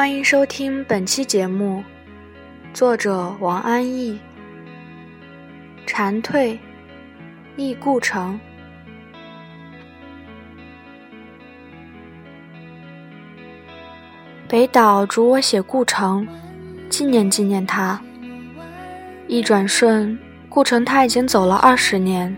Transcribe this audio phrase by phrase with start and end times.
[0.00, 1.84] 欢迎收听本期节目，
[2.72, 4.18] 作者王安忆。
[5.86, 6.58] 蝉蜕，
[7.54, 8.40] 忆故城。
[14.48, 16.26] 北岛嘱我写故城，
[16.88, 18.00] 纪念纪念他。
[19.28, 22.34] 一转瞬，顾城他已经走了二十年，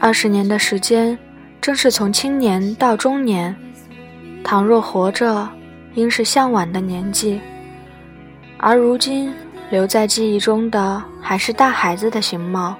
[0.00, 1.18] 二十年的时间，
[1.60, 3.54] 正是从青年到中年。
[4.42, 5.46] 倘若活着，
[5.94, 7.40] 应是向晚的年纪。
[8.58, 9.32] 而如今
[9.70, 12.76] 留在记忆中的，还是大孩子的形貌。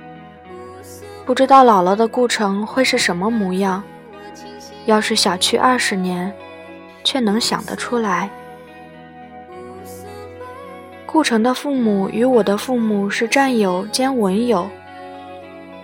[1.27, 3.83] 不知道老了的顾城会是什么模样。
[4.87, 6.31] 要是小去二十年，
[7.03, 8.29] 却能想得出来。
[11.07, 14.69] 顾城的父母与我的父母是战友兼文友，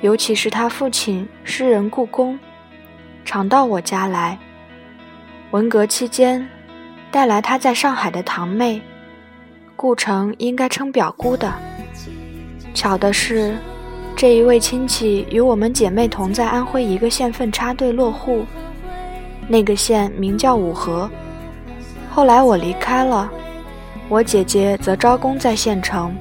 [0.03, 2.39] 尤其是他父亲诗人顾公，
[3.25, 4.39] 常到我家来。
[5.53, 6.47] 文革期间，
[7.11, 8.81] 带来他在上海的堂妹，
[9.77, 11.53] 顾城应该称表姑的。
[12.73, 13.57] 巧的是，
[14.15, 18.45] 这一位亲戚与我们姐妹同在安徽一个县份插队落户，
[19.49, 21.11] 那个县名叫五河。
[22.11, 23.31] 后来我离开了。
[24.09, 26.13] 我姐姐则招工在县城，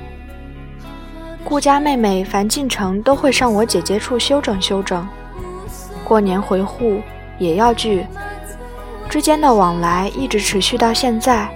[1.43, 5.07] 顾家妹妹凡进城都会上我姐姐处休整休整，
[6.03, 7.01] 过年回沪
[7.39, 8.05] 也要聚，
[9.09, 11.49] 之间的往来一直持续到现在，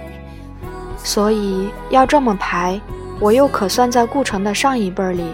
[0.98, 2.80] 所以要这么排，
[3.20, 5.24] 我又可算在顾城的上一辈里。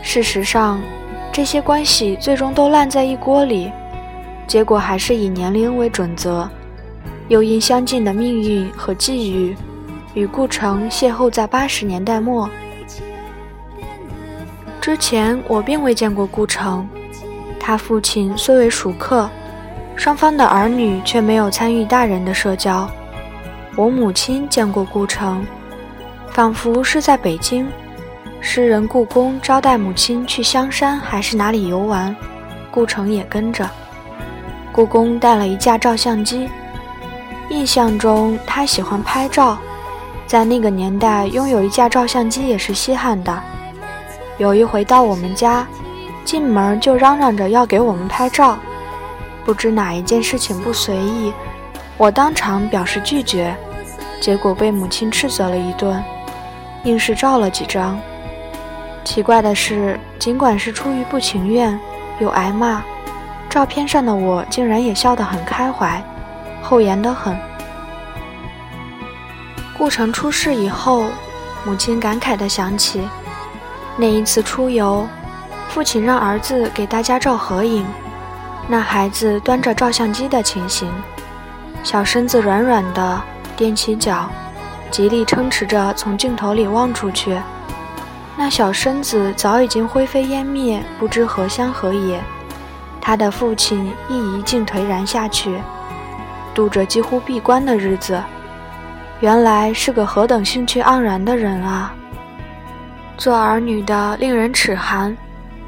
[0.00, 0.80] 事实上，
[1.32, 3.70] 这些关系最终都烂在一锅里，
[4.46, 6.48] 结果还是以年龄为准则。
[7.26, 9.54] 又因相近的命运和际遇，
[10.14, 12.48] 与顾城邂逅在八十年代末。
[14.80, 16.88] 之前我并未见过顾城，
[17.60, 19.28] 他父亲虽为熟客，
[19.98, 22.88] 双方的儿女却没有参与大人的社交。
[23.74, 25.44] 我母亲见过顾城，
[26.30, 27.66] 仿佛是在北京，
[28.40, 32.14] 诗人故宫招待母亲去香山还是哪里游玩，
[32.70, 33.68] 顾城也跟着。
[34.70, 36.48] 故宫带了一架照相机。
[37.50, 39.58] 印象中，他喜欢拍照，
[40.28, 43.36] 在那个年代，拥有一架照相机也是稀罕的。
[44.36, 45.66] 有一回到我们家，
[46.24, 48.56] 进门就嚷嚷着要给我们拍照，
[49.48, 51.32] 不知哪一件事情不随意，
[51.96, 53.56] 我当场表示拒绝，
[54.20, 56.04] 结果被母亲斥责了一顿，
[56.84, 57.98] 硬是照了几张。
[59.04, 61.80] 奇怪的是，尽管是出于不情愿，
[62.20, 62.82] 又挨骂，
[63.48, 65.98] 照片上的我竟然也笑得很开怀。
[66.60, 67.34] 厚颜得很。
[69.78, 71.06] 顾城出事以后，
[71.64, 73.08] 母亲感慨地想起
[73.96, 75.08] 那一次出游，
[75.70, 77.86] 父亲让儿子给大家照合影，
[78.70, 80.90] 那孩子端着照相机的情形，
[81.82, 83.22] 小身子软软的，
[83.56, 84.28] 踮起脚，
[84.90, 87.34] 极力撑持着从镜头里望出去，
[88.36, 92.20] 那小身子早已经灰飞烟灭，不知何乡何野。
[93.00, 95.58] 他的父亲亦一竟颓然下去。
[96.54, 98.22] 度着几乎闭关的日子，
[99.20, 101.94] 原来是个何等兴趣盎然的人啊！
[103.16, 105.16] 做儿女的令人齿寒，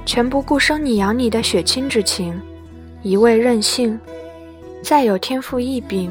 [0.05, 2.39] 全不顾生你养你的血亲之情，
[3.03, 3.99] 一味任性；
[4.83, 6.11] 再有天赋异禀，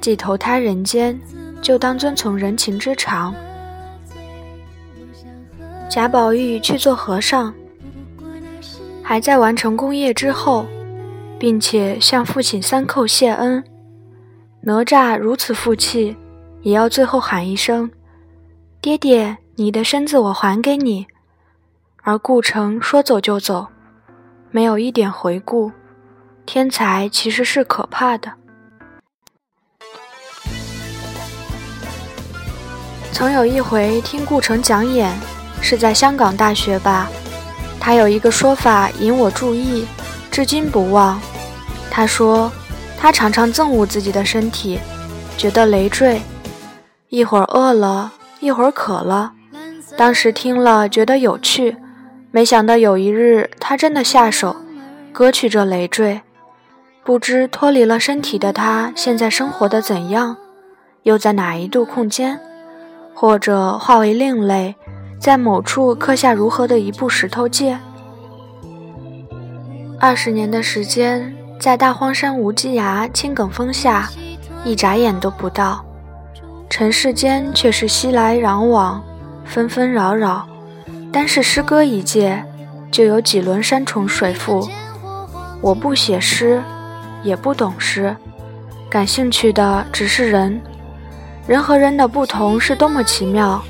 [0.00, 1.18] 既投胎人间，
[1.62, 3.34] 就当遵从人情之常。
[5.88, 7.54] 贾宝玉去做和尚，
[9.02, 10.66] 还在完成功业之后，
[11.38, 13.62] 并且向父亲三叩谢恩。
[14.62, 16.16] 哪吒如此负气，
[16.62, 17.88] 也要最后喊一声
[18.82, 21.06] ：“爹爹，你的身子我还给你。”
[22.02, 23.68] 而顾城说走就走，
[24.50, 25.70] 没有一点回顾。
[26.46, 28.32] 天才其实是可怕的。
[33.12, 35.12] 曾有一回听顾城讲演，
[35.60, 37.10] 是在香港大学吧？
[37.80, 39.86] 他有一个说法引我注意，
[40.30, 41.20] 至今不忘。
[41.90, 42.50] 他说。
[42.98, 44.80] 他常常憎恶自己的身体，
[45.36, 46.22] 觉得累赘，
[47.10, 48.10] 一会儿饿了，
[48.40, 49.34] 一会儿渴了。
[49.98, 51.76] 当时听了觉得有趣，
[52.30, 54.56] 没想到有一日他真的下手，
[55.12, 56.22] 割去这累赘。
[57.06, 60.36] 不知脱离了身体的他，现在生活的怎样？
[61.04, 62.40] 又在哪一度空间？
[63.14, 64.74] 或者化为另类，
[65.20, 67.78] 在某处刻下如何的一部石头界？
[70.00, 71.32] 二十年的时间。
[71.58, 74.10] 在大荒山无稽崖青埂峰下，
[74.62, 75.82] 一眨眼都不到，
[76.68, 79.02] 尘世间却是熙来攘往，
[79.46, 80.46] 纷纷扰扰。
[81.10, 82.44] 单是诗歌一界，
[82.90, 84.68] 就有几轮山重水复。
[85.62, 86.62] 我不写诗，
[87.26, 88.14] 也不懂诗，
[88.88, 90.60] 感兴趣的只是人。
[91.44, 93.60] 人和人的不同是多么奇妙！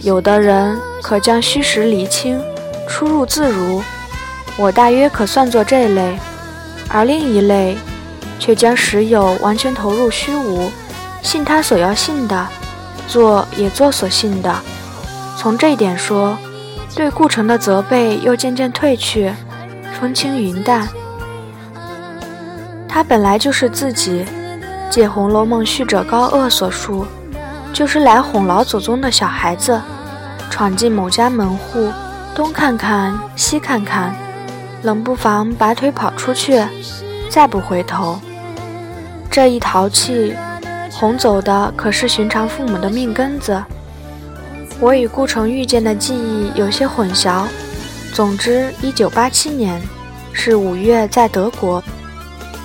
[0.00, 2.40] 有的人可将虚实厘清，
[2.88, 3.82] 出入自如，
[4.56, 6.18] 我大约可算作这类；
[6.88, 7.76] 而另一类，
[8.38, 10.70] 却将实有完全投入虚无，
[11.22, 12.48] 信他所要信的，
[13.06, 14.54] 做也做所信的。
[15.36, 16.38] 从这点说，
[16.94, 19.32] 对顾城的责备又渐渐退去，
[20.00, 20.88] 风轻云淡。
[22.90, 24.26] 他本来就是自己。
[24.90, 27.06] 借《红楼梦》续者高鹗所述，
[27.72, 29.80] 就是来哄老祖宗的小孩子，
[30.50, 31.92] 闯进某家门户，
[32.34, 34.12] 东看看西看看，
[34.82, 36.60] 冷不防拔腿跑出去，
[37.28, 38.18] 再不回头。
[39.30, 40.34] 这一淘气，
[40.90, 43.62] 哄走的可是寻常父母的命根子。
[44.80, 47.44] 我与顾城遇见的记忆有些混淆。
[48.12, 49.80] 总之，一九八七年，
[50.32, 51.80] 是五月，在德国。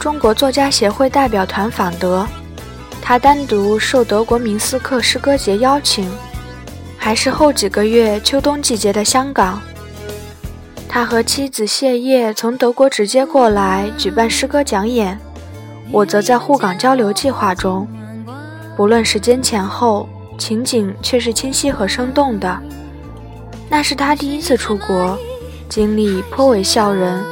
[0.06, 2.28] 中国作家协会代表团访德，
[3.02, 6.08] 他单独受德国明斯克诗歌节邀请，
[6.96, 9.60] 还是后几个月秋冬季节的香港。
[10.88, 15.20] 他和妻子谢烨从德国直接过来举办诗歌讲演，
[15.92, 17.88] 我则在沪港交流计划中。
[18.78, 20.08] 不论时间前后，
[20.38, 22.56] 情景却是清晰和生动的。
[23.68, 25.18] 那是他第一次出国，
[25.68, 27.26] 经历颇为笑人。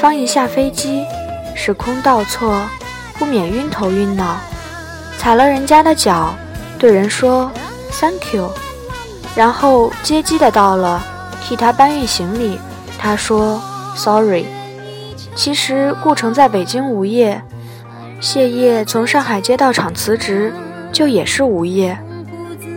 [0.00, 1.04] 方一下飞机。
[1.62, 2.66] 时空倒错，
[3.18, 4.38] 不免晕头晕脑，
[5.18, 6.34] 踩了人家的脚，
[6.78, 7.52] 对人说
[8.00, 8.50] “thank you”，
[9.36, 11.02] 然后接机的到了，
[11.44, 12.58] 替他搬运行李，
[12.98, 13.60] 他说
[13.94, 14.46] “sorry”。
[15.36, 17.42] 其实顾城在北京无业，
[18.22, 20.54] 谢烨从上海街道厂辞职，
[20.90, 21.98] 就也是无业。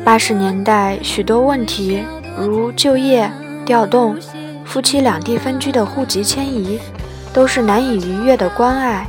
[0.03, 2.03] 八十年代许多问题，
[2.37, 3.31] 如就业、
[3.65, 4.17] 调动、
[4.65, 6.81] 夫妻两地分居的户籍迁移。
[7.33, 9.07] 都是难以逾越的关爱。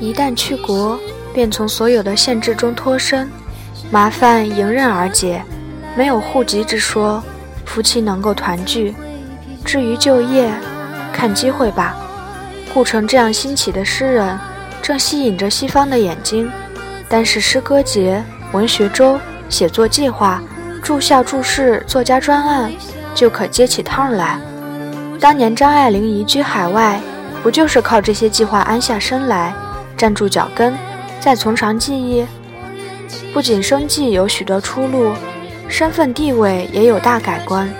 [0.00, 0.98] 一旦去国，
[1.32, 3.30] 便从所有的限制中脱身，
[3.90, 5.42] 麻烦迎刃而解，
[5.96, 7.22] 没有户籍之说，
[7.64, 8.94] 夫妻能够团聚。
[9.64, 10.50] 至于就业，
[11.12, 11.94] 看机会吧。
[12.74, 14.36] 顾城这样新起的诗人，
[14.82, 16.50] 正吸引着西方的眼睛。
[17.08, 20.42] 但是诗歌节、文学周、写作计划、
[20.82, 22.72] 住校注释、作家专案，
[23.14, 24.40] 就可接起趟来。
[25.22, 27.00] 当年张爱玲移居海外，
[27.44, 29.54] 不就是靠这些计划安下身来，
[29.96, 30.76] 站住脚跟，
[31.20, 32.26] 再从长计议？
[33.32, 35.12] 不仅生计有许多出路，
[35.68, 37.72] 身份地位也有大改观。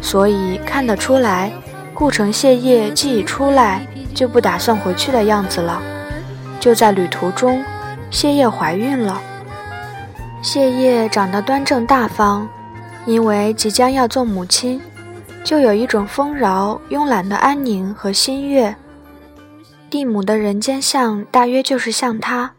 [0.00, 1.50] 所以看得出来，
[1.92, 5.82] 顾城谢烨既已出来，就不打算回去的样子了。
[6.60, 7.60] 就在旅途中，
[8.08, 9.20] 谢烨怀孕了。
[10.40, 12.48] 谢烨长得端正大方，
[13.04, 14.80] 因为即将要做母亲。
[15.44, 18.74] 就有一种丰饶、慵懒的安宁和心悦。
[19.90, 22.54] 蒂姆的人间相，大约就是像他。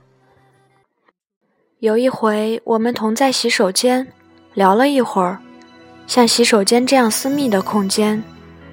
[1.80, 4.08] 有一回，我们同在洗手间
[4.54, 5.40] 聊了一会儿，
[6.06, 8.24] 像洗手间这样私密的空间，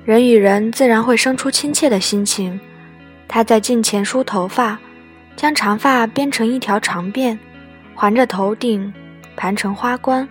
[0.04, 2.60] 人与人自然会生出亲切的心情。
[3.26, 4.78] 他在镜前梳头发，
[5.36, 7.38] 将长发编成一条长辫，
[7.94, 8.92] 环着头顶，
[9.34, 10.28] 盘成花冠。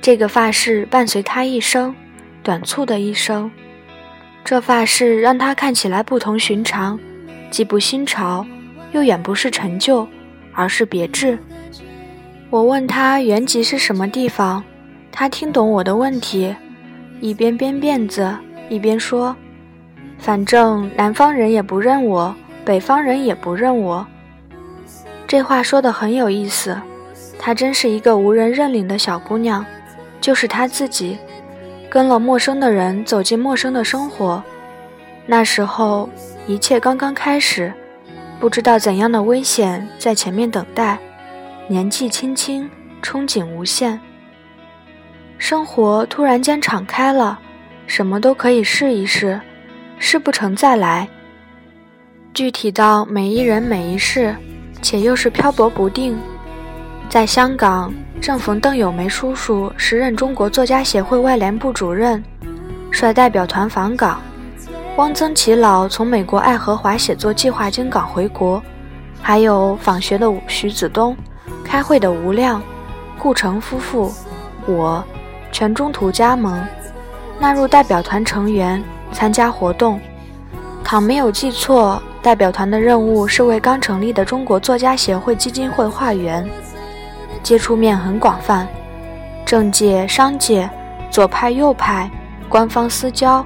[0.00, 1.94] 这个发饰伴随他一生。
[2.42, 3.50] 短促的一生，
[4.44, 6.98] 这发饰让他看起来不同寻常，
[7.50, 8.46] 既不新潮，
[8.92, 10.06] 又远不是陈旧，
[10.54, 11.38] 而是别致。
[12.48, 14.64] 我问他原籍是什么地方，
[15.12, 16.54] 他听懂我的问题，
[17.20, 18.34] 一边编辫子
[18.68, 19.36] 一边说
[20.18, 24.06] ：“反正南方人也不认我，北方人也不认我。”
[25.28, 26.76] 这话说的很有意思。
[27.38, 29.64] 她真是一个无人认领的小姑娘，
[30.20, 31.16] 就是她自己。
[31.90, 34.40] 跟了陌生的人走进陌生的生活，
[35.26, 36.08] 那时候
[36.46, 37.72] 一切刚刚开始，
[38.38, 40.96] 不知道怎样的危险在前面等待。
[41.66, 42.70] 年纪轻轻，
[43.02, 44.00] 憧憬无限。
[45.36, 47.38] 生活突然间敞开了，
[47.88, 49.40] 什么都可以试一试，
[49.98, 51.08] 试不成再来。
[52.32, 54.34] 具体到每一人每一事，
[54.80, 56.16] 且又是漂泊不定。
[57.10, 62.22] 在香港，正逢邓友梅叔叔时任中国作家协会外联部主任，
[62.92, 64.18] 率代表团访港；
[64.96, 68.62] 汪曾祺老从美国爱荷华写作计划经港回国；
[69.20, 71.16] 还有访学的徐子东、
[71.64, 72.62] 开会的吴亮、
[73.18, 74.12] 顾城夫妇，
[74.66, 75.02] 我
[75.50, 76.62] 全中途加盟，
[77.40, 79.98] 纳入代表团成员，参加活动。
[80.84, 86.48] 倘没有记错，代表团的任务是为刚成立的中国作家协会基金会化缘。
[87.42, 88.66] 接触面很广泛，
[89.44, 90.68] 政界、商界、
[91.10, 92.10] 左派、右派、
[92.48, 93.44] 官方、私交，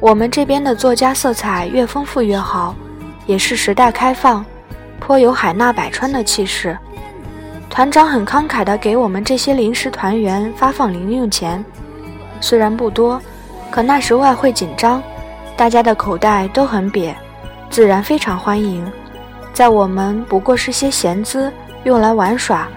[0.00, 2.74] 我们这边的作家色彩越丰富越好，
[3.26, 4.44] 也是时代开放，
[5.00, 6.76] 颇有海纳百川的气势。
[7.68, 11.62] 团长很慷慨地给我们这些临时团员发放零用钱，
[12.40, 13.20] 虽然不多，
[13.70, 15.02] 可那时外汇紧张，
[15.56, 17.12] 大家的口袋都很瘪，
[17.68, 18.90] 自然非常欢迎。
[19.52, 21.52] 在我们不过是些闲资，
[21.84, 22.68] 用来玩耍，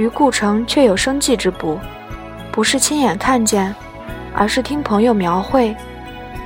[0.00, 1.78] 于顾城却有生计之补。
[2.50, 3.74] 不是亲眼看见，
[4.34, 5.76] 而是听朋友描绘。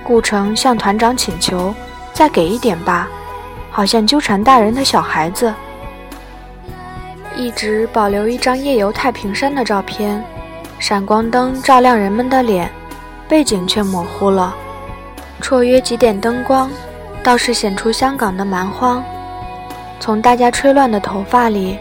[0.02, 1.73] 顾城向团长请求，
[2.12, 3.08] 再给一点吧，
[3.70, 5.54] 好像纠缠大人的小孩子。
[7.37, 10.20] 一直保留一张夜游太平山的照片，
[10.80, 12.68] 闪光灯照亮人们的脸，
[13.28, 14.52] 背景却模糊了。
[15.40, 16.68] 绰约几点灯光，
[17.23, 19.00] 倒是显出香港的蛮荒。
[20.00, 21.78] 从大家吹乱的头发里，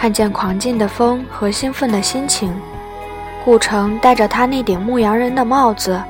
[0.00, 2.58] 看见狂劲的风和兴奋的心情。
[3.44, 6.02] 顾城戴着他那顶牧羊人的帽子，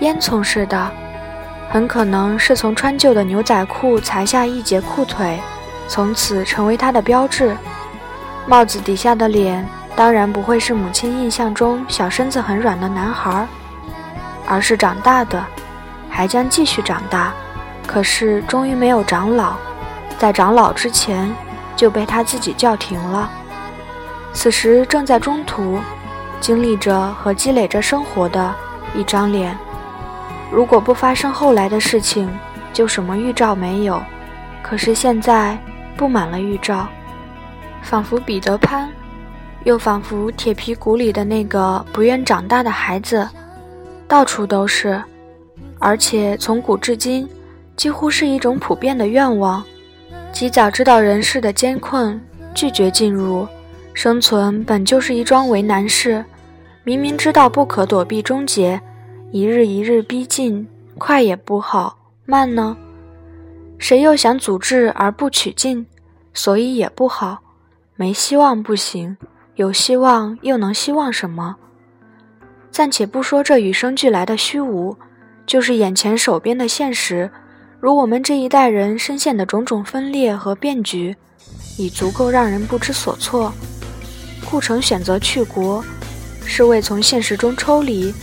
[0.00, 0.90] 烟囱似的，
[1.70, 5.40] 很可能是从穿旧的牛仔裤裁下一截裤腿，
[5.88, 7.56] 从此成为他的标志。
[8.46, 13.46] 帽子底下的脸，当然不会是母亲印象中小身子很软的男孩，
[14.46, 15.42] 而是长大的，
[16.10, 17.32] 还将继续长大。
[17.86, 19.54] 可是终于没有长老，
[20.18, 21.34] 在长老之前
[21.76, 23.30] 就被他自己叫停了。
[24.32, 25.78] 此时正在中途。
[26.40, 28.52] 经历着和积累着生活的
[28.96, 29.56] 一张脸，
[30.50, 32.28] 如果不发生后来的事情，
[32.72, 34.02] 就什么预兆没有。
[34.60, 35.56] 可是现在
[35.96, 36.88] 布满了预兆，
[37.80, 38.90] 仿佛彼得潘，
[39.62, 43.28] 又仿佛铁皮鼓里的那个不愿长大的孩子，
[44.08, 45.00] 到处都是，
[45.78, 47.28] 而且从古至今，
[47.76, 49.62] 几乎是一种普遍的愿望：
[50.32, 52.20] 及早知道人世的艰困，
[52.54, 53.46] 拒绝进入。
[53.94, 56.24] 生存本就是一桩为难事。
[56.82, 58.80] 明明知道不可躲避终结，
[59.30, 60.66] 一日一日逼近，
[60.98, 62.76] 快也不好，慢呢？
[63.78, 65.86] 谁又想阻滞而不取进，
[66.32, 67.38] 所以也不好。
[67.94, 69.16] 没希望不行，
[69.56, 71.56] 有希望又能希望什么？
[72.70, 74.96] 暂且不说这与生俱来的虚无，
[75.44, 77.30] 就是眼前手边的现实，
[77.82, 81.16] 如我们这一代人深陷的种种分裂和变局，
[81.76, 83.52] 已足够让人不知所措。
[84.48, 85.84] 顾城选择去国。
[86.44, 88.14] 是为从现实中抽离，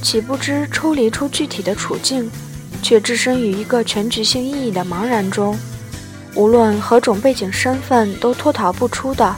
[0.00, 2.30] 岂不知抽离出具体的处境，
[2.82, 5.58] 却置身于一个全局性意义的茫然中，
[6.36, 9.34] 无论何种背景身份都脱逃不出的，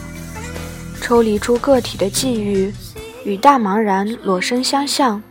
[1.00, 2.74] 抽离出个体的际遇，
[3.24, 5.22] 与大茫然裸身相向，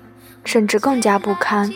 [0.44, 1.72] 甚至更加不堪。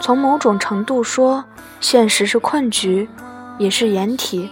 [0.00, 1.44] 从某种程度说，
[1.80, 3.08] 现实是困局，
[3.58, 4.50] 也是掩体，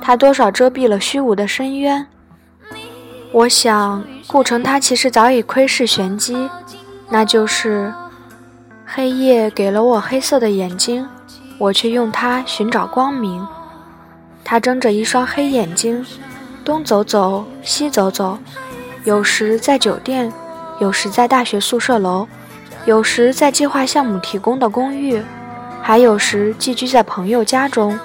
[0.00, 2.06] 它多少遮蔽了虚无的深渊。
[3.32, 4.04] 我想。
[4.30, 6.50] 顾城他其实早已窥视玄机，
[7.08, 7.90] 那就是
[8.84, 11.08] 黑夜给了我黑色的眼睛，
[11.56, 13.48] 我却用它寻找光明。
[14.44, 16.04] 他睁着一双黑眼睛，
[16.62, 18.38] 东走走，西走走，
[19.04, 20.30] 有时在酒店，
[20.78, 22.28] 有时在大学宿舍楼，
[22.84, 25.22] 有时在计划项目提供的公寓，
[25.82, 27.98] 还有时寄居在朋友家中。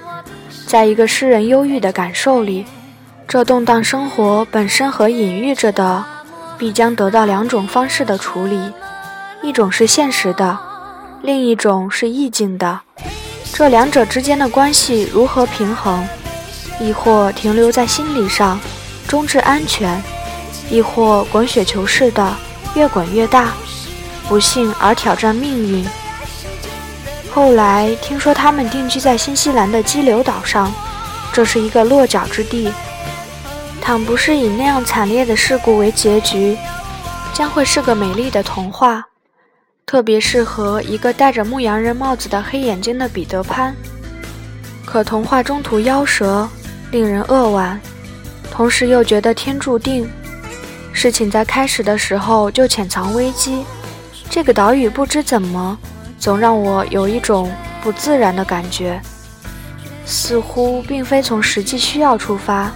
[0.66, 2.66] 在一个诗人忧郁的感受里，
[3.28, 6.04] 这动荡生活本身和隐喻着的。
[6.56, 8.72] 必将得到两种方式的处理，
[9.42, 10.58] 一种是现实的，
[11.22, 12.80] 另一种是意境的。
[13.52, 16.08] 这两者之间的关系如何平衡？
[16.80, 18.58] 亦或停留在心理上，
[19.08, 20.00] 终至安全；
[20.70, 22.34] 亦或滚雪球似的
[22.76, 23.52] 越滚越大，
[24.30, 25.86] 不幸而挑战命运。
[27.34, 30.72] 后来听说他们定居在新西兰的激流岛上，
[31.34, 32.72] 这是一个落脚之地。
[33.82, 36.56] 倘不是以那样惨烈的事故为结局，
[37.34, 39.04] 将会是个美丽的童话，
[39.84, 43.76] 特别适合一个戴着牧羊人帽子的黑眼睛的彼得潘。
[44.86, 46.48] 可童话中途夭折，
[46.92, 47.82] 令人扼腕，
[48.52, 50.08] 同时又觉得天注定。
[50.92, 53.66] 事情在开始的时候就潜藏危机。
[54.30, 55.78] 这个岛屿不知怎么，
[56.24, 57.52] 总让我有一种
[57.82, 58.98] 不自然的感觉，
[60.06, 62.72] 似乎并非从实际需要出发。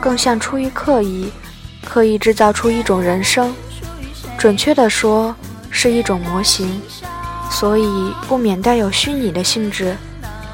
[0.00, 1.28] 更像出于刻意，
[1.84, 3.52] 刻意制造出一种人生，
[4.38, 5.34] 准确地说
[5.68, 6.80] 是一种模型，
[7.50, 9.96] 所以不免带有虚拟的性质。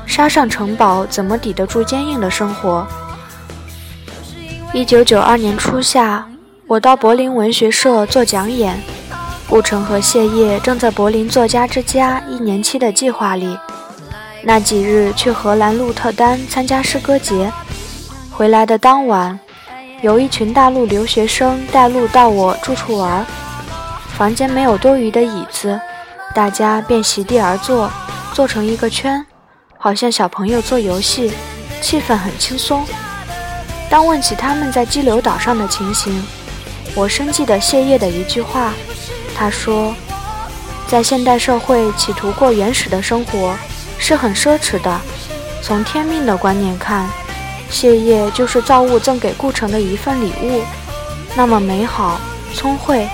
[0.07, 2.87] 沙上城堡怎么抵得住坚硬的生活？
[4.73, 6.26] 一九九二年初夏，
[6.67, 8.81] 我到柏林文学社做讲演，
[9.49, 13.59] 顾城和谢烨正在柏林作家之家一年期的计划里，
[14.43, 17.50] 那几日去荷兰鹿特丹参加诗歌节。
[18.31, 19.40] 回来的当晚，
[20.02, 23.25] 有一群大陆留学生带路到我住处玩。
[24.19, 25.81] 房间没有多余的椅子，
[26.35, 27.90] 大家便席地而坐，
[28.35, 29.25] 坐成一个圈，
[29.78, 31.33] 好像小朋友做游戏，
[31.81, 32.85] 气氛很轻松。
[33.88, 36.23] 当问起他们在激流岛上的情形，
[36.95, 38.75] 我深记得谢烨的一句话，
[39.38, 39.95] 他说
[40.88, 43.54] ：“在现代社会，企图过原始的生活
[43.97, 45.00] 是很奢侈的。
[45.62, 47.09] 从天命的观念看，
[47.71, 50.61] 谢烨就是造物赠给顾城的一份礼物，
[51.37, 52.21] 那么美好、
[52.52, 53.09] 聪慧，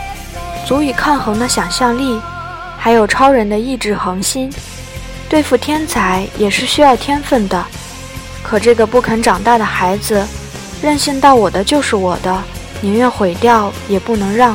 [0.67, 2.19] 足以抗衡的想象力，
[2.79, 4.51] 还有超人的意志恒心。
[5.29, 7.63] 对付天才也是需要天分的。
[8.43, 10.27] 可这个不肯长大的孩子。”
[10.83, 12.43] 任性到我的就是我的，
[12.81, 14.55] 宁愿毁掉也不能让，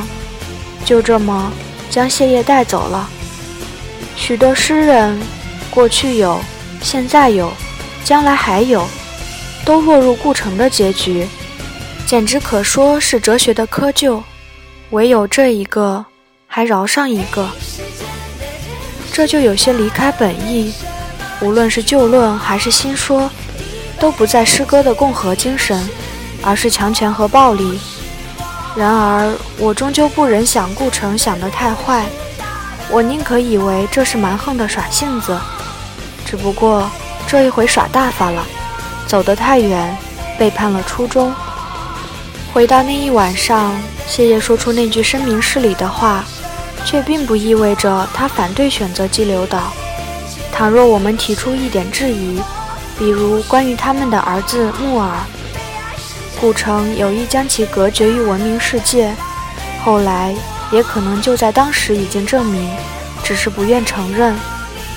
[0.90, 1.52] 就这么
[1.88, 3.08] 将谢烨带走了。
[4.16, 5.16] 许多诗人，
[5.70, 6.40] 过去有，
[6.82, 7.52] 现在有，
[8.02, 8.84] 将来还有，
[9.64, 11.28] 都落入顾城的结局，
[12.08, 14.20] 简直可说是哲学的窠臼。
[14.90, 16.04] 唯有这一个，
[16.48, 17.48] 还饶上一个，
[19.12, 20.74] 这就有些离开本意。
[21.40, 23.30] 无论是旧论还是新说，
[24.00, 25.88] 都不在诗歌的共和精神。
[26.42, 27.78] 而是强权和暴力。
[28.80, 32.06] 然而，我终究不忍想顾城想得太坏，
[32.88, 35.38] 我宁可以为这是蛮横的耍性子。
[36.24, 36.90] 只不过
[37.26, 38.42] 这一回耍大发了，
[39.06, 39.94] 走得太远，
[40.38, 41.30] 背叛了初衷。
[42.54, 46.24] 回到那一晚上，谢烨说出那句声明事理的话，
[46.86, 49.74] 却并不意味着他反对选择激流岛。
[50.50, 52.40] 倘若我们提出一点质疑，
[52.98, 55.10] 比如关于他们的儿子木耳。
[56.40, 59.14] 顾城有意将其隔绝于文明世界，
[59.84, 60.34] 后来
[60.72, 62.70] 也可能就在当时已经证明，
[63.22, 64.34] 只是不愿承认。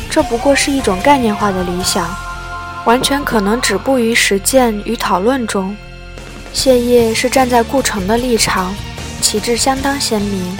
[0.09, 2.07] 这不过是一种概念化的理想，
[2.85, 5.75] 完全可能止步于实践与讨论中。
[6.53, 8.73] 谢烨是站在顾城的立场，
[9.19, 10.57] 旗帜相当鲜明，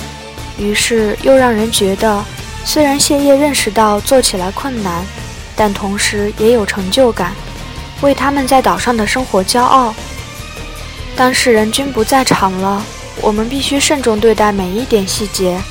[0.57, 2.21] 于是又让人觉得，
[2.65, 5.05] 虽然谢烨认识到做起来困难，
[5.55, 7.31] 但同时也有成就感，
[8.01, 9.93] 为他们在岛上的生活骄傲。
[11.15, 12.83] 当事人均不在场了，
[13.21, 15.61] 我们必须慎重对待每一点细节。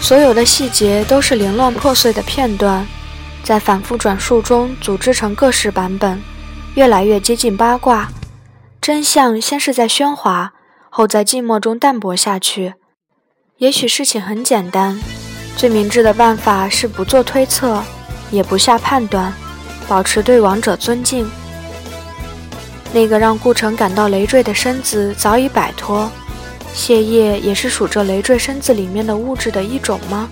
[0.00, 2.86] 所有的细节都是凌乱破碎的片段，
[3.42, 6.20] 在反复转述中组织成各式版本，
[6.74, 8.08] 越来越接近八卦。
[8.80, 10.52] 真相先是在喧哗，
[10.90, 12.74] 后在寂寞中淡薄下去。
[13.58, 15.00] 也许事情很简单，
[15.56, 17.82] 最明智的办法是不做推测，
[18.30, 19.32] 也不下判断，
[19.88, 21.28] 保持对王者尊敬。
[22.92, 26.10] 那个让顾城感到累赘的身子早已摆脱，
[26.72, 30.28] 谢烨也是属这累赘身子里面的物质的一种吗？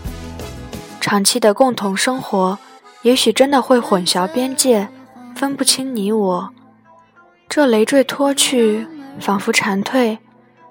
[1.00, 2.58] 长期的共同生活，
[3.02, 4.88] 也许真的会混淆边界，
[5.34, 6.50] 分不清你我。
[7.48, 8.88] 这累赘脱去，
[9.20, 10.18] 仿佛蝉蜕，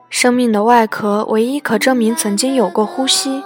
[0.10, 3.44] 生命的外壳唯一可证明曾经有过呼吸，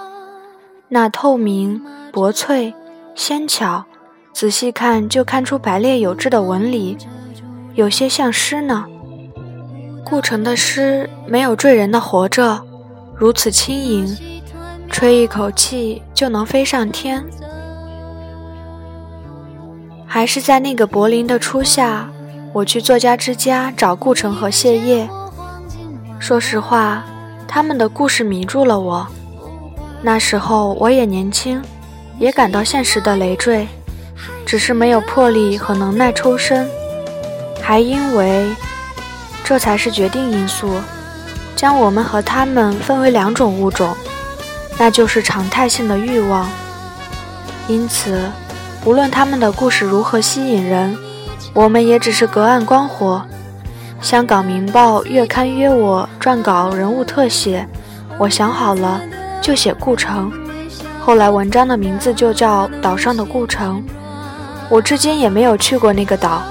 [0.88, 2.74] 那透明、薄脆、
[3.14, 3.84] 纤巧，
[4.32, 6.96] 仔细看就看出排列有致的纹理。
[7.74, 8.84] 有些像诗呢，
[10.04, 12.60] 顾城的诗没有坠人的活着，
[13.16, 14.16] 如此轻盈，
[14.90, 17.24] 吹一口气就能飞上天。
[20.04, 22.08] 还是在那个柏林的初夏，
[22.52, 25.08] 我去作家之家找顾城和谢烨。
[26.18, 27.04] 说实话，
[27.46, 29.06] 他们的故事迷住了我。
[30.02, 31.62] 那时候我也年轻，
[32.18, 33.68] 也感到现实的累赘，
[34.44, 36.68] 只是没有魄力和能耐抽身。
[37.70, 38.50] 还因为，
[39.44, 40.74] 这才是决定因素，
[41.54, 43.94] 将我们和他们分为两种物种，
[44.76, 46.48] 那就是常态性的欲望。
[47.68, 48.28] 因此，
[48.84, 50.98] 无论他们的故事如何吸引人，
[51.54, 53.22] 我们也只是隔岸观火。
[54.00, 57.64] 香港《明报》月刊约我撰稿人物特写，
[58.18, 59.00] 我想好了
[59.40, 60.32] 就写顾城。
[61.00, 63.80] 后来文章的名字就叫《岛上的顾城》。
[64.68, 66.42] 我至今也没有去过那个岛。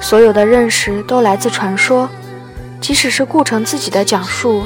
[0.00, 2.08] 所有的认识都来自传说，
[2.80, 4.64] 即使是顾城自己的讲述，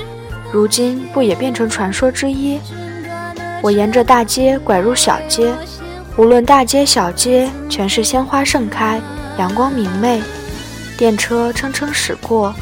[0.52, 2.58] 如今不也变成传说之一？
[3.60, 5.52] 我沿着大街拐入小街，
[6.16, 9.00] 无论大街小街，全是鲜花盛开，
[9.36, 10.22] 阳光明媚，
[10.96, 12.54] 电车蹭蹭驶过。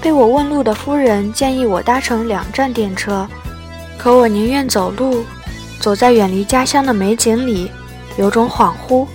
[0.00, 3.26] 被我问路的夫人建议我搭乘两站电车，
[3.96, 5.24] 可我宁愿走路，
[5.80, 7.70] 走在远离家乡的美景里，
[8.16, 9.06] 有种恍惚，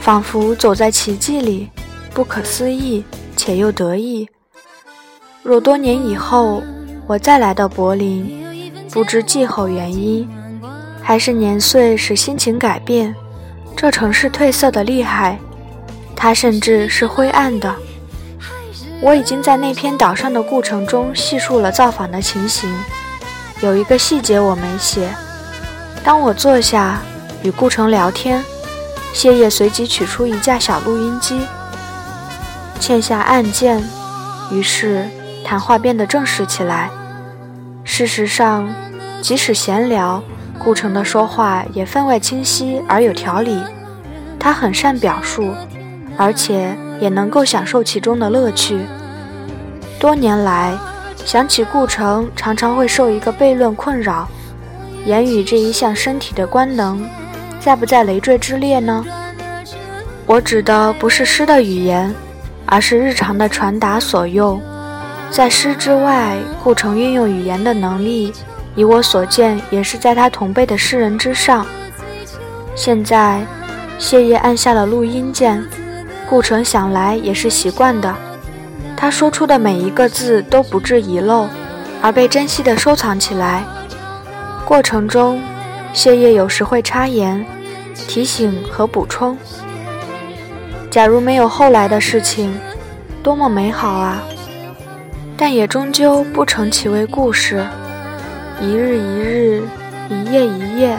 [0.00, 1.68] 仿佛走在奇迹里。
[2.16, 3.04] 不可思议
[3.36, 4.26] 且又得意。
[5.42, 6.62] 若多年以后
[7.06, 8.42] 我再来到柏林，
[8.90, 10.26] 不知气候原因，
[11.02, 13.14] 还是年岁使心情改变，
[13.76, 15.38] 这城市褪色的厉害，
[16.16, 17.76] 它甚至是灰暗的。
[19.02, 22.66] 我已经在那篇岛上的故城中细述了造访的情形，
[23.60, 25.14] 有一个细节我没写。
[26.02, 27.02] 当我坐下
[27.42, 28.42] 与顾城聊天，
[29.12, 31.42] 谢烨随即取出一架小录音机。
[32.78, 33.82] 欠下案件，
[34.50, 35.04] 于是
[35.44, 36.90] 谈话变得正式起来。
[37.84, 38.68] 事实上，
[39.20, 40.22] 即使闲聊，
[40.58, 43.60] 顾城的说话也分外清晰而有条理。
[44.38, 45.52] 他很善表述，
[46.16, 48.80] 而且也能够享受其中的乐趣。
[49.98, 50.76] 多年来，
[51.24, 54.28] 想起顾城，常常会受一个悖论困扰：
[55.04, 57.02] 言语这一项身体的官能，
[57.58, 59.04] 在不在累赘之列呢？
[60.26, 62.14] 我指的不是诗的语言，
[62.66, 64.60] 而是日常的传达所用。
[65.30, 68.32] 在诗之外，顾城运用语言的能力，
[68.74, 71.66] 以我所见，也是在他同辈的诗人之上。
[72.74, 73.44] 现在，
[73.98, 75.64] 谢烨按下了录音键，
[76.28, 78.14] 顾城想来也是习惯的。
[78.96, 81.48] 他说出的每一个字都不致遗漏，
[82.00, 83.64] 而被珍惜地收藏起来。
[84.64, 85.40] 过程中，
[85.92, 87.44] 谢烨有时会插言、
[87.94, 89.36] 提醒和补充。
[90.96, 92.58] 假如没有后来的事情，
[93.22, 94.22] 多么美好啊！
[95.36, 97.62] 但也终究不成其为故事。
[98.62, 99.62] 一日一日，
[100.08, 100.98] 一夜一夜，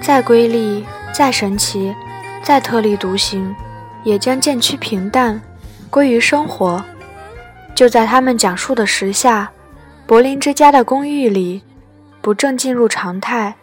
[0.00, 1.92] 再瑰丽，再神奇，
[2.44, 3.52] 再特立独行，
[4.04, 5.40] 也将渐趋平淡，
[5.90, 6.80] 归于生活。
[7.74, 9.50] 就在他们讲述的时下，
[10.06, 11.64] 柏林之家的公寓里，
[12.20, 13.56] 不正进入常态。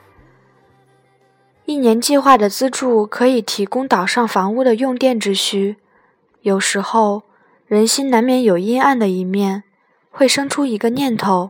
[1.66, 5.78] 一年计划的资助可以提供岛上房屋的用电之需，
[6.42, 7.24] 有时候
[7.66, 9.64] 人心难免有阴暗的一面，
[10.12, 11.50] 会生出一个念头。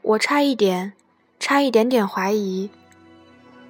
[0.00, 0.94] 我差一点，
[1.38, 2.70] 差一点点怀疑，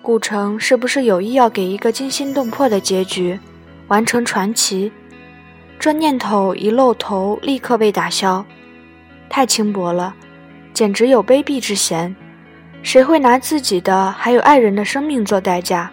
[0.03, 3.41] 顾城是不是有意要给一个惊心动魄的结局，
[3.89, 4.93] 完成传奇？
[5.81, 8.45] 这念头一露头，立刻被打消，
[9.29, 10.15] 太轻薄了，
[10.73, 12.15] 简直有卑鄙之嫌。
[12.83, 15.91] 谁会拿自己的还有爱人的生命做代价？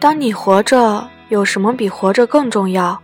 [0.00, 2.98] 当你活着，有什么比活着更重要？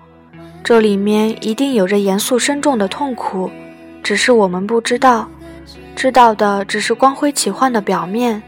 [0.65, 3.51] 这里面一定有着严肃深重的痛苦，
[4.03, 5.29] 只是我们不知道，
[5.95, 8.43] 知道的只是光辉奇幻的表面。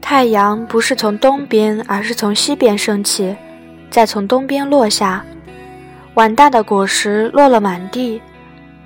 [0.00, 3.36] 太阳不是从东边，而是从西边升起，
[3.90, 5.24] 再从东边落下。
[6.14, 8.20] 碗大的果实落了满地，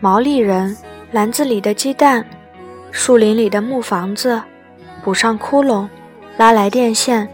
[0.01, 0.77] 毛利人
[1.12, 2.25] 篮子里的鸡蛋。
[2.92, 4.42] 树林里的木房子，
[5.03, 5.88] 补上窟窿，
[6.37, 7.29] 拉来电线，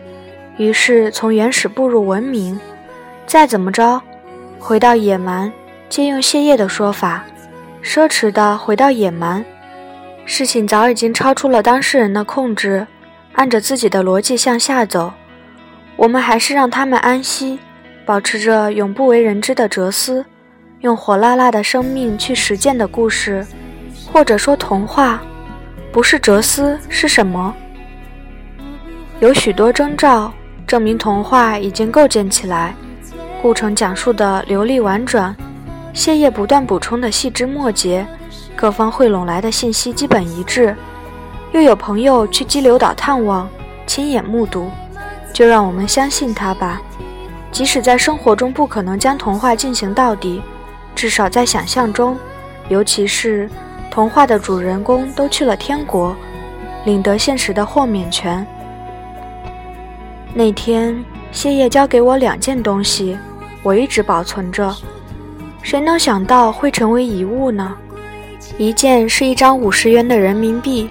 [0.56, 2.58] 于是从原始步入文明。
[3.26, 4.00] 再怎么着，
[4.58, 5.52] 回到野蛮。
[5.88, 7.24] 借用谢烨的说法，
[7.82, 9.44] 奢侈的回到野蛮。
[10.24, 12.86] 事情早已经超出了当事人的控制，
[13.34, 15.12] 按着自己的逻辑向下走。
[15.96, 17.58] 我们还是让他们安息，
[18.04, 20.24] 保持着永不为人知的哲思，
[20.80, 23.46] 用火辣辣的生命去实践的故事，
[24.12, 25.22] 或者说童话。
[25.96, 27.54] 不是哲思是什么？
[29.18, 30.30] 有许多征兆
[30.66, 32.74] 证明童话已经构建起来。
[33.40, 35.34] 顾城讲述的流利婉转，
[35.94, 38.06] 谢烨不断补充的细枝末节，
[38.54, 40.76] 各方汇拢来的信息基本一致。
[41.52, 43.48] 又有朋友去激流岛探望，
[43.86, 44.70] 亲眼目睹，
[45.32, 46.78] 就让我们相信他吧。
[47.50, 50.42] 即使在生活中不可能将童话进行到底，
[50.94, 52.18] 至少在想象中，
[52.68, 53.48] 尤其是。
[53.96, 56.14] 童话的主人公都去了天国，
[56.84, 58.46] 领得现实的豁免权。
[60.34, 63.16] 那天，谢烨交给我两件东西，
[63.62, 64.70] 我一直保存着。
[65.62, 67.74] 谁能想到会成为遗物呢？
[68.58, 70.90] 一件是一张五十元的人民币，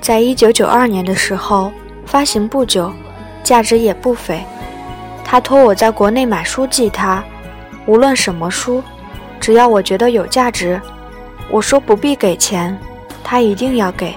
[0.00, 1.70] 在一九九二年的时候
[2.04, 2.92] 发行不久，
[3.44, 4.42] 价值也不菲。
[5.24, 7.22] 他托我在国内买书寄他，
[7.86, 8.82] 无论什么书，
[9.38, 10.80] 只要我觉得有价值。
[11.50, 12.76] 我说不必给钱，
[13.22, 14.14] 他一定要给。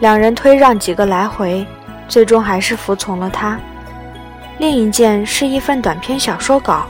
[0.00, 1.66] 两人推让几个来回，
[2.08, 3.58] 最终还是服从了他。
[4.58, 6.86] 另一件是一份短篇小说稿，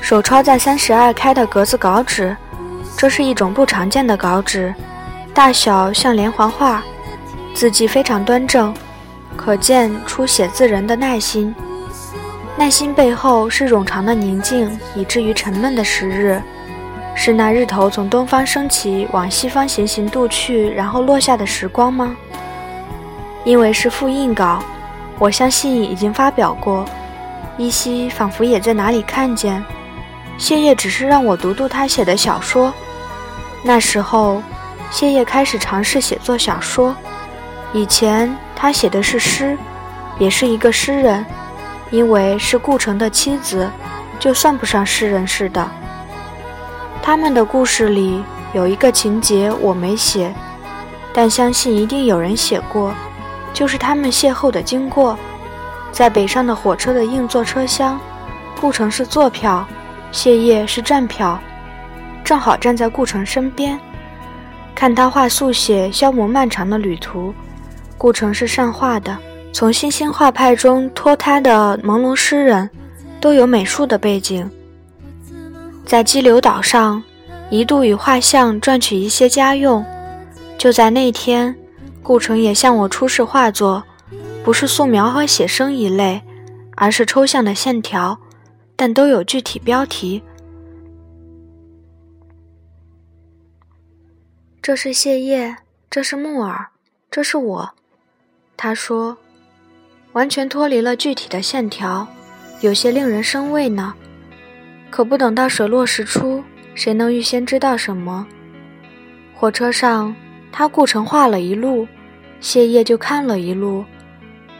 [0.00, 2.36] 手抄在三十二开的格子稿纸，
[2.96, 4.74] 这是一种不常见的稿纸，
[5.34, 6.82] 大小像连环画，
[7.54, 8.74] 字迹非常端正，
[9.36, 11.54] 可见出写字人的耐心。
[12.56, 16.40] 耐心背后是冗长的宁静，以至于沉闷的时日。
[17.18, 22.14] 是那日头从东方升起，往西方行行渡去，然后落下的时光吗？
[23.42, 24.62] 因为是复印稿，
[25.18, 26.84] 我相信已经发表过，
[27.56, 29.64] 依稀仿佛也在哪里看见。
[30.36, 32.72] 谢烨只是让我读读他写的小说。
[33.62, 34.42] 那时候，
[34.90, 36.94] 谢烨开始尝试写作小说。
[37.72, 39.56] 以前他写的是诗，
[40.18, 41.24] 也是一个诗人，
[41.90, 43.68] 因为是顾城的妻子，
[44.20, 45.66] 就算不上诗人似的。
[47.06, 48.20] 他们的故事里
[48.52, 50.34] 有一个情节我没写，
[51.14, 52.92] 但相信一定有人写过，
[53.54, 55.16] 就是他们邂逅的经过。
[55.92, 57.96] 在北上的火车的硬座车厢，
[58.60, 59.64] 顾城是坐票，
[60.10, 61.38] 谢烨是站票。
[62.24, 63.78] 正好站在顾城身边，
[64.74, 67.32] 看他画速写，消磨漫长的旅途。
[67.96, 69.16] 顾城是善画的，
[69.52, 72.68] 从新兴画派中脱胎的朦胧诗人，
[73.20, 74.50] 都有美术的背景。
[75.86, 77.00] 在激流岛上，
[77.48, 79.84] 一度与画像赚取一些家用。
[80.58, 81.54] 就在那天，
[82.02, 83.84] 顾城也向我出示画作，
[84.42, 86.20] 不是素描和写生一类，
[86.74, 88.18] 而是抽象的线条，
[88.74, 90.20] 但都有具体标题。
[94.60, 95.54] 这是谢烨，
[95.88, 96.66] 这是木耳，
[97.12, 97.70] 这是我。
[98.56, 99.16] 他说
[100.14, 102.08] ：“完全脱离了具体的线条，
[102.60, 103.94] 有些令人生畏呢。
[104.90, 106.42] 可不等到水落石出，
[106.74, 108.26] 谁能预先知道什么？”
[109.34, 110.14] 火车上，
[110.50, 111.86] 他顾城画了一路，
[112.40, 113.84] 谢烨就看了一路，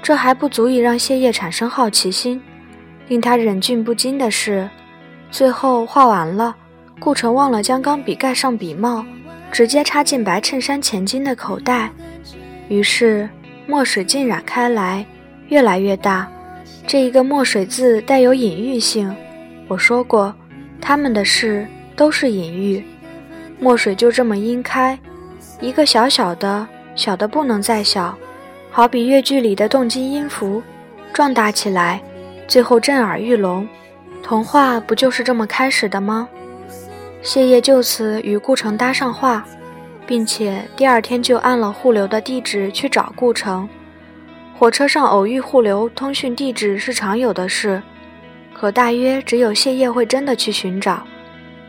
[0.02, 2.40] 这还不足以让谢烨产生好奇心。
[3.08, 4.68] 令他忍俊不禁的是，
[5.30, 6.54] 最后画完了，
[6.98, 9.04] 顾城忘了将钢笔盖上笔帽，
[9.50, 11.90] 直接插进白衬衫前襟的口袋，
[12.68, 13.28] 于是。
[13.68, 15.04] 墨水浸染开来，
[15.48, 16.30] 越来越大。
[16.86, 19.12] 这一个墨水字带有隐喻性。
[19.68, 20.34] 我说过，
[20.80, 22.84] 他们的事都是隐喻。
[23.58, 24.98] 墨水就这么晕开，
[25.60, 28.16] 一个小小的，小的不能再小，
[28.70, 30.62] 好比越剧里的动机音符，
[31.12, 32.02] 壮大起来，
[32.46, 33.66] 最后震耳欲聋。
[34.22, 36.28] 童话不就是这么开始的吗？
[37.22, 39.44] 谢烨就此与顾城搭上话。
[40.06, 43.68] 并且第二天就按了互留的地址去找顾城。
[44.56, 47.82] 火车上偶遇互留通讯地址是常有的事，
[48.58, 51.06] 可大约只有谢烨会真的去寻找。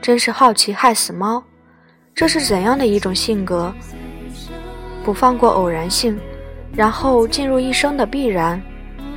[0.02, 1.44] 真是好奇害死猫！
[2.16, 3.74] 这是怎样的一种性格？
[5.04, 6.18] 不放过偶然性，
[6.74, 8.62] 然后进入一生的必然，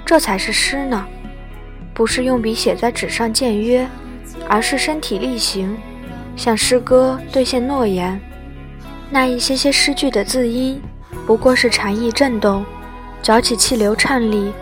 [0.04, 1.06] 这才是诗呢。
[1.94, 3.88] 不是用笔写在纸上见约，
[4.48, 5.78] 而是身体力行，
[6.35, 8.20] 向诗歌兑现诺言。
[9.11, 10.83] 那一些些诗句的字音，
[11.24, 12.64] 不过是禅意震动，
[13.22, 14.52] 搅起气流颤栗。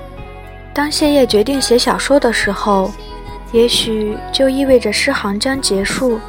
[0.79, 2.93] 当谢烨决定写小说的时候，
[3.51, 6.21] 也许就意味着诗行将结束。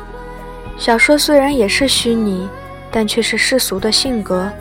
[0.76, 2.50] 小说虽然也是虚拟，
[2.90, 4.52] 但却是世俗的性格。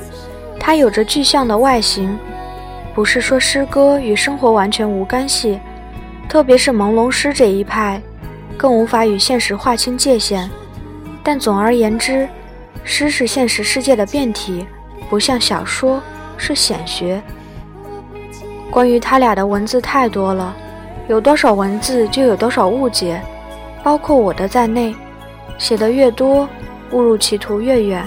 [0.61, 2.19] 它有着具象的外形，
[2.95, 5.59] 不是说诗歌与生活完全无干系，
[6.29, 7.99] 特别是朦胧诗这一派，
[8.59, 10.51] 更无法与现实划清界限。
[11.23, 12.29] 但总而言之。
[12.85, 14.67] 诗是现实世界的变体，
[15.09, 15.99] 不像小说
[16.37, 17.23] 是显学。
[18.71, 20.55] 关于他俩的文字太多了，
[21.09, 23.21] 有多少文字就有多少误解，
[23.83, 24.95] 包括我的在内。
[25.57, 26.49] 写的越多，
[26.93, 28.07] 误入歧途越远。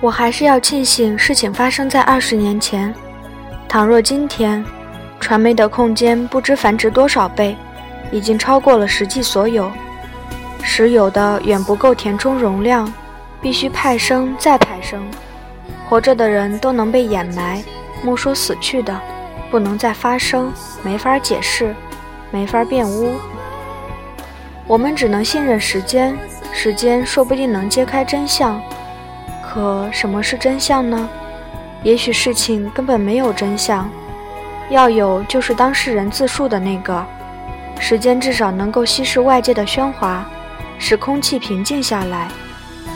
[0.00, 2.92] 我还是要庆幸事情发生在二十年前。
[3.68, 4.64] 倘若今天，
[5.20, 7.56] 传媒的空间不知繁殖多少倍，
[8.10, 9.70] 已经超过了实际所有，
[10.62, 12.92] 实有的远不够填充容量。
[13.40, 15.02] 必须派生再派生，
[15.88, 17.60] 活着的人都能被掩埋，
[18.00, 18.96] 莫说死去的，
[19.52, 20.50] 不能再发生，
[20.82, 21.74] 没法解释，
[22.30, 23.16] 没法变污。
[24.66, 26.16] 我们只能信任时间，
[26.54, 28.58] 时间说不定能揭开真相。
[29.44, 31.06] 可什么是真相呢？
[31.82, 33.86] 也许事情根本没有真相，
[34.70, 37.04] 要有就是当事人自述的那个。
[37.78, 40.24] 时间至少能够稀释外界的喧哗，
[40.78, 42.26] 使空气平静下来。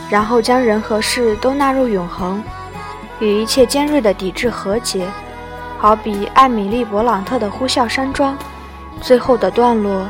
[0.09, 2.41] 然后将人和事都纳入永恒，
[3.19, 5.05] 与一切尖锐的抵制和解，
[5.79, 8.33] 好比艾米丽·勃朗特的《呼啸山庄》
[8.99, 10.07] 最后的段落。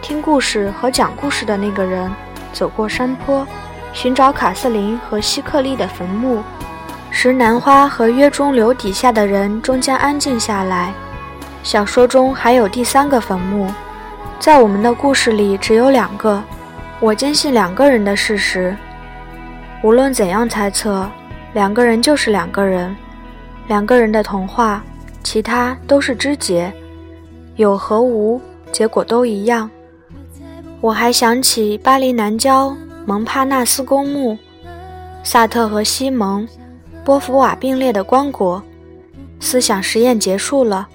[0.00, 2.10] 听故事和讲故事的那个人
[2.54, 3.46] 走过山坡，
[3.92, 6.42] 寻找卡瑟琳和希克利的坟墓，
[7.10, 10.94] 石南花和约中流底下的人终将安静下来。
[11.62, 13.70] 小说中还有第三个坟墓，
[14.38, 16.42] 在我们的故事里只有两个。
[16.98, 18.74] 我坚信两个人的事实。
[19.82, 21.06] 无论怎样猜测，
[21.52, 22.96] 两个人就是两个人，
[23.68, 24.82] 两个人的童话，
[25.22, 26.72] 其他都是枝节，
[27.56, 28.40] 有和无，
[28.72, 29.70] 结果都一样。
[30.80, 32.74] 我还想起巴黎南郊
[33.06, 34.36] 蒙帕纳斯公墓，
[35.22, 36.48] 萨特和西蒙
[37.04, 38.62] 波伏瓦并列的棺椁，
[39.38, 40.88] 思想实验结束了，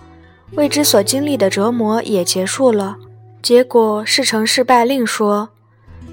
[0.53, 2.97] 未知所经历的折磨也结束了，
[3.41, 5.49] 结果是成是败另说。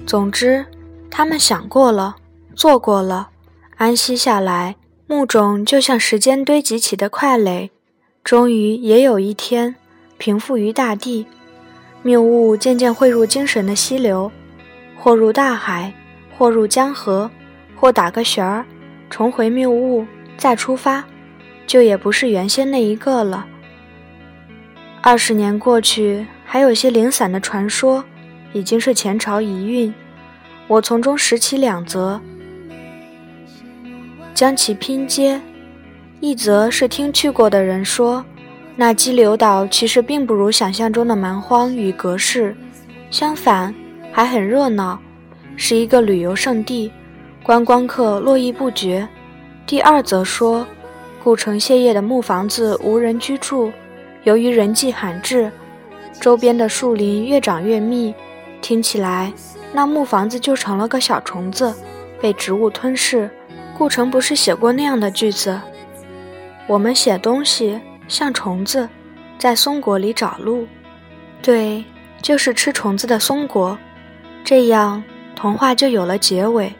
[0.05, 0.65] 总之，
[1.09, 2.17] 他们想过了。
[2.55, 3.29] 做过了，
[3.77, 4.75] 安息下来，
[5.07, 7.71] 木种就像时间堆积起的块垒，
[8.23, 9.75] 终于也有一天
[10.17, 11.25] 平复于大地。
[12.01, 14.31] 谬误渐渐汇入精神的溪流，
[14.97, 15.93] 或入大海，
[16.37, 17.29] 或入江河，
[17.75, 18.65] 或打个旋儿，
[19.09, 20.05] 重回谬误，
[20.37, 21.03] 再出发，
[21.67, 23.45] 就也不是原先那一个了。
[25.01, 28.03] 二十年过去，还有些零散的传说，
[28.53, 29.93] 已经是前朝遗韵。
[30.67, 32.21] 我从中拾起两则，
[34.33, 35.41] 将其拼接。
[36.23, 38.23] 一则是听去过的人说，
[38.77, 42.55] 那激流岛其实并不如想象中的蛮荒与隔世，
[43.11, 43.75] 相反
[44.09, 44.97] 还很热闹，
[45.57, 46.89] 是一个旅游胜地，
[47.43, 49.05] 观光客络绎不绝。
[49.65, 50.65] 第二则说，
[51.21, 53.69] 顾城谢业的木房子无人居住，
[54.23, 55.51] 由于人迹罕至，
[56.21, 58.15] 周边的树林越长越密，
[58.61, 59.33] 听起来
[59.73, 61.73] 那木房子就成了个小虫子，
[62.21, 63.29] 被植物吞噬。
[63.77, 65.59] 顾城不是写过那样的句子？
[66.67, 68.87] 我们写东西像虫子，
[69.37, 70.67] 在松果里找路。
[71.41, 71.83] 对，
[72.21, 73.77] 就是吃虫子的松果。
[74.43, 75.03] 这样，
[75.35, 76.71] 童话就有了结尾。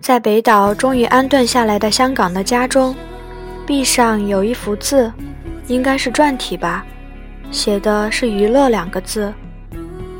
[0.00, 2.94] 在北岛终于安顿下来的香港的家中，
[3.66, 5.10] 壁上有一幅字，
[5.68, 6.84] 应该是篆体吧，
[7.50, 9.32] 写的是“娱乐”两个字。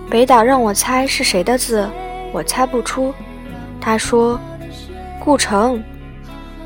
[0.09, 1.89] 北岛让我猜是谁的字，
[2.33, 3.13] 我猜不出。
[3.81, 4.41] 他说
[5.21, 5.83] ：“顾城。”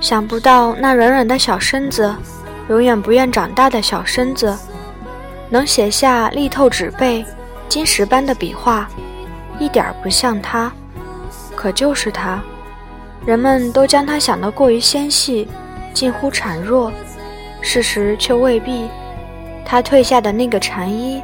[0.00, 2.14] 想不到那软软的小身子，
[2.68, 4.56] 永远不愿长大的小身子，
[5.48, 7.24] 能写下力透纸背、
[7.68, 8.88] 金石般的笔画，
[9.58, 10.70] 一点儿不像他，
[11.54, 12.40] 可就是他。
[13.24, 15.48] 人们都将他想得过于纤细，
[15.92, 16.92] 近乎孱弱，
[17.60, 18.88] 事实却未必。
[19.64, 21.20] 他褪下的那个蝉衣，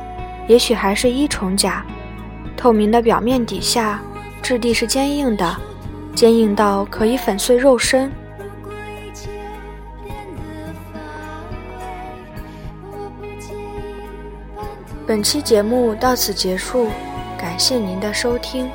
[0.49, 1.85] 也许还是衣虫甲，
[2.57, 4.01] 透明的表面底下，
[4.43, 5.57] 质地是坚硬的，
[6.15, 8.11] 坚硬到可以粉碎肉身。
[15.13, 16.89] 本期节目到此结束，
[17.37, 18.71] 感谢您的收听。